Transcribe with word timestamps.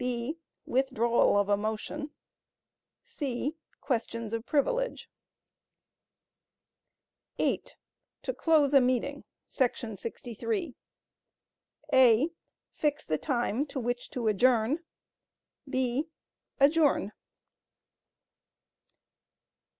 (b) 0.01 0.35
Withdrawal 0.65 1.37
of 1.37 1.47
a 1.47 1.55
Motion. 1.55 2.09
(c) 3.03 3.55
Questions 3.81 4.33
of 4.33 4.47
Privilege. 4.47 5.07
(8) 7.37 7.75
To 8.23 8.33
close 8.33 8.73
a 8.73 8.81
meeting…………………………………[§ 8.81 9.25
63] 9.99 10.73
(a) 11.93 12.29
Fix 12.73 13.05
the 13.05 13.19
time 13.19 13.67
to 13.67 13.79
which 13.79 14.09
to 14.09 14.27
Adjourn. 14.27 14.79
(b) 15.69 16.07
Adjourn. 16.59 17.11